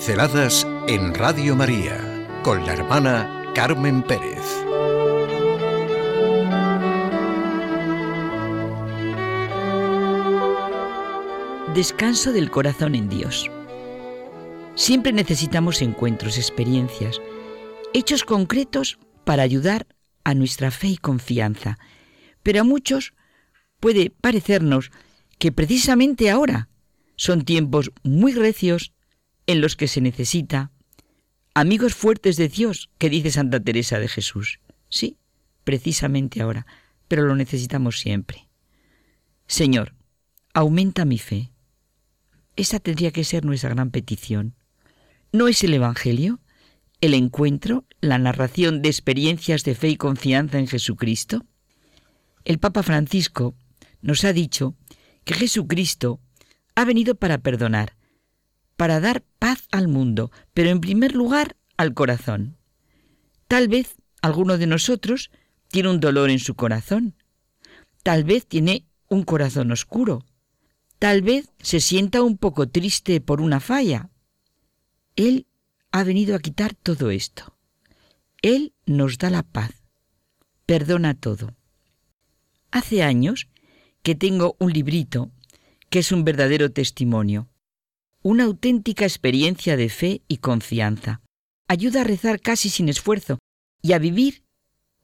[0.00, 4.40] Pinceladas en Radio María con la hermana Carmen Pérez.
[11.74, 13.50] Descanso del corazón en Dios.
[14.74, 17.20] Siempre necesitamos encuentros, experiencias,
[17.92, 19.86] hechos concretos para ayudar
[20.24, 21.76] a nuestra fe y confianza.
[22.42, 23.12] Pero a muchos
[23.80, 24.92] puede parecernos
[25.38, 26.70] que precisamente ahora
[27.16, 28.94] son tiempos muy recios
[29.50, 30.70] en los que se necesita
[31.54, 34.60] amigos fuertes de Dios, que dice Santa Teresa de Jesús.
[34.88, 35.16] Sí,
[35.64, 36.66] precisamente ahora,
[37.08, 38.48] pero lo necesitamos siempre.
[39.46, 39.94] Señor,
[40.54, 41.50] aumenta mi fe.
[42.56, 44.54] Esa tendría que ser nuestra gran petición.
[45.32, 46.40] ¿No es el Evangelio?
[47.00, 47.84] ¿El encuentro?
[48.00, 51.44] ¿La narración de experiencias de fe y confianza en Jesucristo?
[52.44, 53.54] El Papa Francisco
[54.02, 54.76] nos ha dicho
[55.24, 56.20] que Jesucristo
[56.74, 57.96] ha venido para perdonar,
[58.80, 62.56] para dar paz al mundo, pero en primer lugar al corazón.
[63.46, 65.30] Tal vez alguno de nosotros
[65.68, 67.14] tiene un dolor en su corazón.
[68.02, 70.24] Tal vez tiene un corazón oscuro.
[70.98, 74.08] Tal vez se sienta un poco triste por una falla.
[75.14, 75.46] Él
[75.92, 77.58] ha venido a quitar todo esto.
[78.40, 79.72] Él nos da la paz.
[80.64, 81.54] Perdona todo.
[82.70, 83.50] Hace años
[84.02, 85.30] que tengo un librito
[85.90, 87.49] que es un verdadero testimonio
[88.22, 91.22] una auténtica experiencia de fe y confianza.
[91.68, 93.38] Ayuda a rezar casi sin esfuerzo
[93.82, 94.44] y a vivir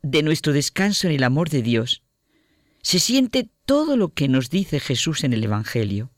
[0.03, 2.03] de nuestro descanso en el amor de Dios.
[2.83, 6.13] Se siente todo lo que nos dice Jesús en el Evangelio.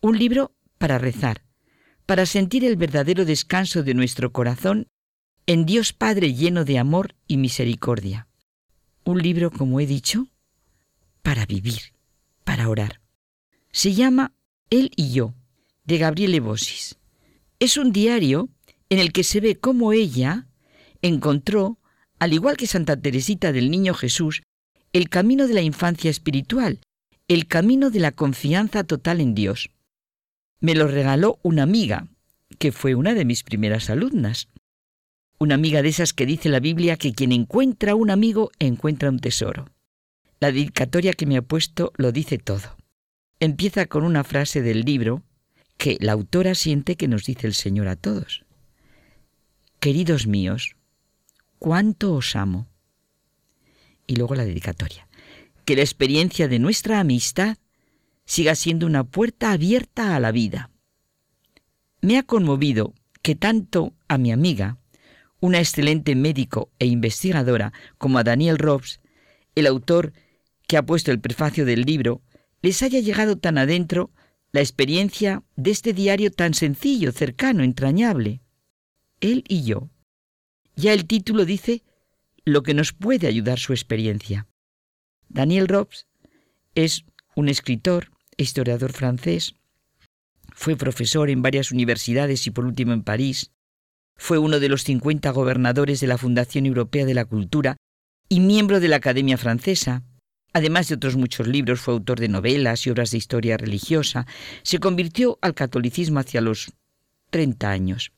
[0.00, 1.44] Un libro para rezar,
[2.06, 4.88] para sentir el verdadero descanso de nuestro corazón
[5.46, 8.28] en Dios Padre lleno de amor y misericordia.
[9.04, 10.28] Un libro, como he dicho,
[11.22, 11.94] para vivir,
[12.44, 13.00] para orar.
[13.70, 14.34] Se llama
[14.70, 15.34] Él y yo,
[15.84, 16.96] de Gabriele Bossis.
[17.60, 18.48] Es un diario
[18.88, 20.46] en el que se ve cómo ella
[21.02, 21.78] encontró,
[22.18, 24.42] al igual que Santa Teresita del Niño Jesús,
[24.92, 26.80] el camino de la infancia espiritual,
[27.28, 29.70] el camino de la confianza total en Dios.
[30.60, 32.08] Me lo regaló una amiga,
[32.58, 34.48] que fue una de mis primeras alumnas.
[35.38, 39.18] Una amiga de esas que dice la Biblia que quien encuentra un amigo encuentra un
[39.18, 39.68] tesoro.
[40.40, 42.76] La dedicatoria que me ha puesto lo dice todo.
[43.40, 45.22] Empieza con una frase del libro
[45.84, 48.46] que la autora siente que nos dice el Señor a todos.
[49.80, 50.76] Queridos míos,
[51.58, 52.68] cuánto os amo.
[54.06, 55.06] Y luego la dedicatoria.
[55.66, 57.58] Que la experiencia de nuestra amistad
[58.24, 60.70] siga siendo una puerta abierta a la vida.
[62.00, 64.78] Me ha conmovido que tanto a mi amiga,
[65.38, 69.00] una excelente médico e investigadora, como a Daniel Robs,
[69.54, 70.14] el autor
[70.66, 72.22] que ha puesto el prefacio del libro,
[72.62, 74.10] les haya llegado tan adentro
[74.54, 78.40] la experiencia de este diario tan sencillo, cercano, entrañable.
[79.20, 79.90] Él y yo.
[80.76, 81.82] Ya el título dice
[82.44, 84.46] lo que nos puede ayudar su experiencia.
[85.28, 86.06] Daniel Robs
[86.76, 87.04] es
[87.34, 89.56] un escritor historiador francés.
[90.52, 93.50] Fue profesor en varias universidades y por último en París.
[94.14, 97.76] Fue uno de los 50 gobernadores de la Fundación Europea de la Cultura
[98.28, 100.04] y miembro de la Academia Francesa.
[100.54, 104.24] Además de otros muchos libros, fue autor de novelas y obras de historia religiosa.
[104.62, 106.72] Se convirtió al catolicismo hacia los
[107.30, 108.12] 30 años.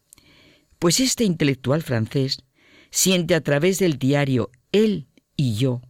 [0.79, 2.45] Pues este intelectual francés
[2.91, 5.81] siente a través del diario Él y yo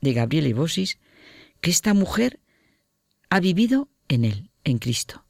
[0.00, 1.00] de Gabriele Bossis
[1.60, 2.38] que esta mujer
[3.28, 5.26] ha vivido en Él, en Cristo,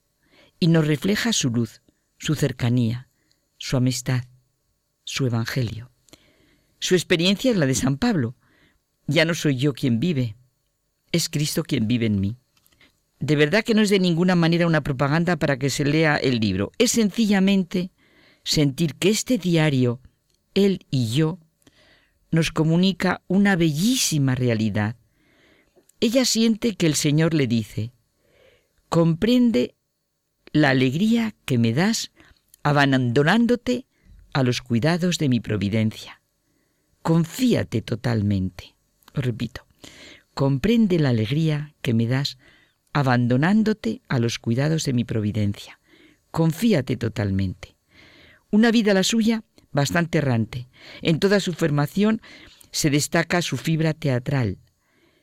[0.60, 1.80] y nos refleja su luz,
[2.18, 3.08] su cercanía,
[3.56, 4.24] su amistad,
[5.04, 5.90] su evangelio.
[6.78, 8.36] Su experiencia es la de San Pablo.
[9.06, 10.36] Ya no soy yo quien vive,
[11.12, 12.36] es Cristo quien vive en mí.
[13.20, 16.40] De verdad que no es de ninguna manera una propaganda para que se lea el
[16.40, 16.72] libro.
[16.78, 17.92] Es sencillamente
[18.42, 20.00] sentir que este diario,
[20.54, 21.38] él y yo,
[22.32, 24.96] nos comunica una bellísima realidad.
[26.00, 27.92] Ella siente que el Señor le dice,
[28.88, 29.76] comprende
[30.52, 32.10] la alegría que me das
[32.62, 33.86] abandonándote
[34.32, 36.22] a los cuidados de mi providencia.
[37.02, 38.74] Confíate totalmente.
[39.14, 39.66] Lo repito,
[40.34, 42.38] comprende la alegría que me das
[42.92, 45.80] abandonándote a los cuidados de mi providencia.
[46.30, 47.76] Confíate totalmente.
[48.50, 50.68] Una vida la suya bastante errante.
[51.00, 52.20] En toda su formación
[52.70, 54.58] se destaca su fibra teatral.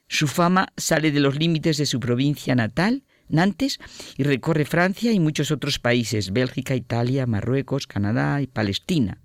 [0.07, 3.79] Su fama sale de los límites de su provincia natal, Nantes,
[4.17, 9.21] y recorre Francia y muchos otros países, Bélgica, Italia, Marruecos, Canadá y Palestina.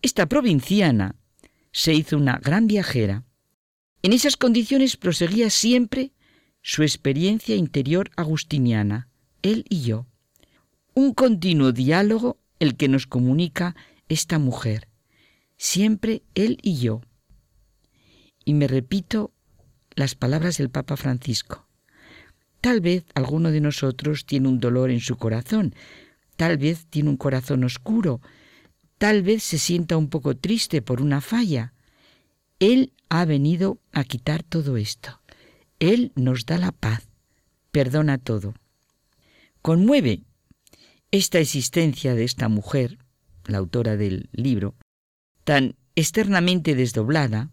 [0.00, 1.16] Esta provinciana
[1.72, 3.24] se hizo una gran viajera
[4.02, 6.12] en esas condiciones proseguía siempre
[6.62, 9.08] su experiencia interior agustiniana,
[9.42, 10.06] él y yo.
[10.94, 13.74] un continuo diálogo el que nos comunica
[14.08, 14.88] esta mujer,
[15.56, 17.00] siempre él y yo.
[18.44, 19.32] Y me repito
[19.94, 21.66] las palabras del Papa Francisco.
[22.60, 25.74] Tal vez alguno de nosotros tiene un dolor en su corazón,
[26.36, 28.20] tal vez tiene un corazón oscuro,
[28.98, 31.72] tal vez se sienta un poco triste por una falla.
[32.60, 35.20] Él ha venido a quitar todo esto.
[35.80, 37.06] Él nos da la paz,
[37.70, 38.54] perdona todo.
[39.60, 40.22] Conmueve
[41.10, 42.96] esta existencia de esta mujer,
[43.44, 44.76] la autora del libro,
[45.44, 47.50] tan externamente desdoblada,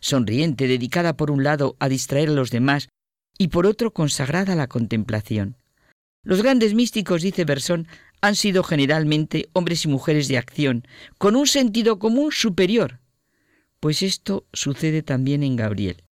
[0.00, 2.88] sonriente, dedicada por un lado a distraer a los demás
[3.36, 5.58] y por otro consagrada a la contemplación.
[6.24, 7.86] Los grandes místicos, dice Bersón,
[8.22, 10.86] han sido generalmente hombres y mujeres de acción,
[11.18, 13.01] con un sentido común superior,
[13.82, 16.04] pues esto sucede también en Gabriel.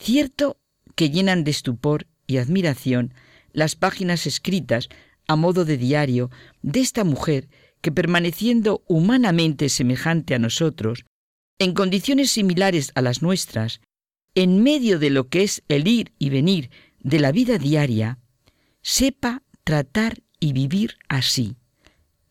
[0.00, 0.60] Cierto
[0.96, 3.14] que llenan de estupor y admiración
[3.52, 4.88] las páginas escritas
[5.28, 6.30] a modo de diario
[6.62, 7.48] de esta mujer
[7.80, 11.04] que permaneciendo humanamente semejante a nosotros,
[11.60, 13.80] en condiciones similares a las nuestras,
[14.34, 18.18] en medio de lo que es el ir y venir de la vida diaria,
[18.82, 21.54] sepa tratar y vivir así,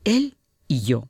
[0.04, 0.36] él
[0.68, 1.08] y yo.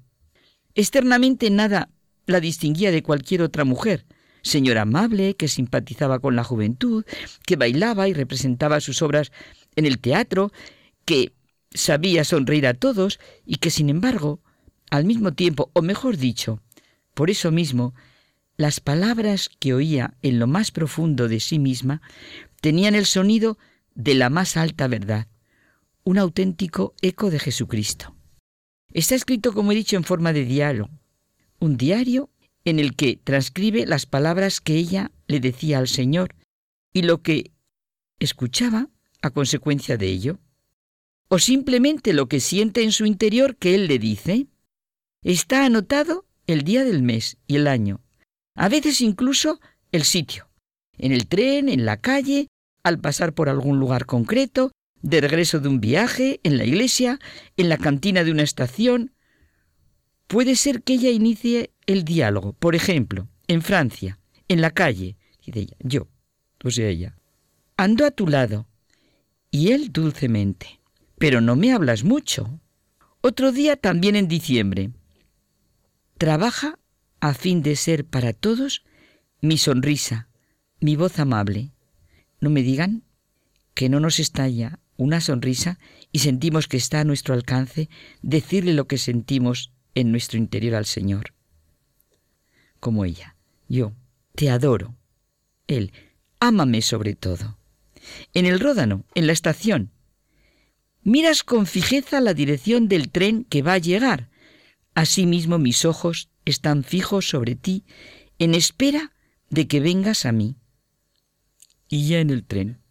[0.76, 1.90] Externamente nada
[2.28, 4.06] la distinguía de cualquier otra mujer,
[4.44, 7.04] señora amable que simpatizaba con la juventud,
[7.46, 9.32] que bailaba y representaba sus obras
[9.76, 10.52] en el teatro,
[11.06, 11.34] que
[11.72, 14.42] sabía sonreír a todos y que sin embargo,
[14.92, 16.62] al mismo tiempo, o mejor dicho,
[17.14, 17.96] por eso mismo,
[18.58, 22.02] las palabras que oía en lo más profundo de sí misma
[22.62, 23.58] tenían el sonido
[23.96, 25.28] de la más alta verdad,
[26.04, 28.16] un auténtico eco de Jesucristo.
[28.92, 30.90] Está escrito, como he dicho, en forma de diálogo,
[31.60, 32.30] un diario
[32.66, 36.36] en el que transcribe las palabras que ella le decía al Señor
[36.94, 37.52] y lo que
[38.20, 38.90] escuchaba
[39.22, 40.40] a consecuencia de ello,
[41.30, 44.48] o simplemente lo que siente en su interior que Él le dice.
[45.24, 48.02] Está anotado el día del mes y el año,
[48.56, 49.60] a veces incluso
[49.92, 50.50] el sitio,
[50.98, 52.48] en el tren, en la calle,
[52.84, 54.72] al pasar por algún lugar concreto,
[55.02, 57.20] de regreso de un viaje, en la iglesia,
[57.56, 59.14] en la cantina de una estación.
[60.28, 65.16] Puede ser que ella inicie el diálogo, por ejemplo, en Francia, en la calle,
[65.46, 66.08] dice ella, yo,
[66.64, 67.18] o sea ella,
[67.78, 68.68] ando a tu lado,
[69.52, 70.82] y él dulcemente,
[71.18, 72.60] pero no me hablas mucho.
[73.22, 74.92] Otro día también en diciembre.
[76.18, 76.78] Trabaja
[77.20, 78.84] a fin de ser para todos
[79.42, 80.30] mi sonrisa,
[80.80, 81.72] mi voz amable.
[82.40, 83.04] No me digan
[83.74, 85.80] que no nos estalla una sonrisa
[86.12, 87.90] y sentimos que está a nuestro alcance
[88.22, 91.34] decirle lo que sentimos en nuestro interior al Señor.
[92.80, 93.36] Como ella,
[93.68, 93.94] yo
[94.36, 94.96] te adoro.
[95.66, 95.92] Él,
[96.40, 97.58] ámame sobre todo.
[98.36, 99.90] En el Ródano, en la estación,
[101.02, 104.30] miras con fijeza la dirección del tren que va a llegar.
[104.94, 107.84] Asimismo mis ojos están fijos sobre ti
[108.38, 109.14] en espera
[109.50, 110.58] de que vengas a mí.
[111.90, 112.82] Y ya en el tren,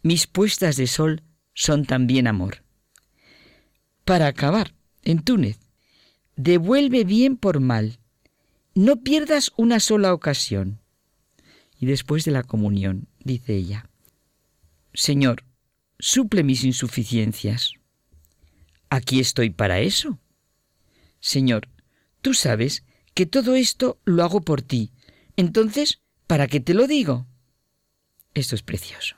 [0.00, 2.64] mis puestas de sol son también amor.
[4.06, 4.74] Para acabar,
[5.04, 5.58] en Túnez,
[6.42, 8.00] devuelve bien por mal,
[8.74, 10.80] no pierdas una sola ocasión.
[11.78, 13.88] Y después de la comunión, dice ella,
[14.92, 15.44] Señor,
[15.98, 17.74] suple mis insuficiencias.
[18.90, 20.18] Aquí estoy para eso.
[21.20, 21.68] Señor,
[22.20, 22.84] tú sabes
[23.14, 24.92] que todo esto lo hago por ti.
[25.36, 27.26] Entonces, ¿para qué te lo digo?
[28.34, 29.16] Esto es precioso.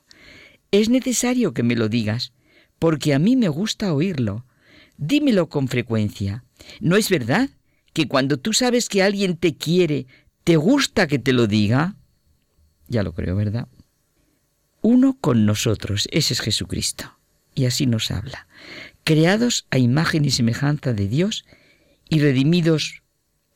[0.70, 2.32] Es necesario que me lo digas,
[2.78, 4.44] porque a mí me gusta oírlo.
[4.96, 6.44] Dímelo con frecuencia.
[6.80, 7.50] ¿No es verdad
[7.92, 10.06] que cuando tú sabes que alguien te quiere,
[10.44, 11.96] te gusta que te lo diga?
[12.88, 13.68] Ya lo creo, ¿verdad?
[14.84, 16.06] uno con nosotros.
[16.12, 17.18] Ese es Jesucristo.
[17.54, 18.46] Y así nos habla.
[19.02, 21.46] Creados a imagen y semejanza de Dios
[22.10, 23.02] y redimidos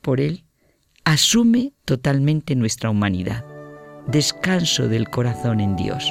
[0.00, 0.44] por Él,
[1.04, 3.44] asume totalmente nuestra humanidad.
[4.06, 6.10] Descanso del corazón en Dios.